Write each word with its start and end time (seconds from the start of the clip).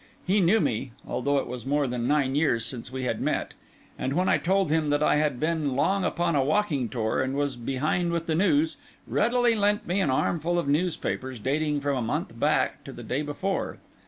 He 0.25 0.41
knew 0.41 0.59
me, 0.59 0.93
although 1.07 1.37
it 1.37 1.45
was 1.45 1.63
more 1.63 1.85
than 1.85 2.07
nine 2.07 2.33
years 2.33 2.65
since 2.65 2.91
we 2.91 3.03
had 3.03 3.21
met; 3.21 3.53
and 3.99 4.13
when 4.13 4.27
I 4.27 4.39
told 4.39 4.71
him 4.71 4.87
that 4.87 5.03
I 5.03 5.17
had 5.17 5.39
been 5.39 5.75
long 5.75 6.03
upon 6.03 6.35
a 6.35 6.43
walking 6.43 6.89
tour, 6.89 7.21
and 7.21 7.35
was 7.35 7.55
behind 7.55 8.11
with 8.11 8.25
the 8.25 8.33
news, 8.33 8.77
readily 9.07 9.53
lent 9.53 9.85
me 9.85 10.01
an 10.01 10.09
armful 10.09 10.57
of 10.57 10.67
newspapers, 10.67 11.37
dating 11.37 11.81
from 11.81 11.97
a 11.97 12.01
month 12.01 12.39
back 12.39 12.83
to 12.85 12.91
the 12.91 13.03
day 13.03 13.21
before. 13.21 13.77